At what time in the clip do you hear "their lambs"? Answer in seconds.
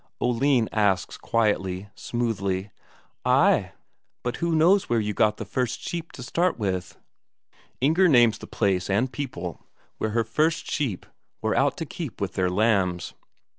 12.33-13.13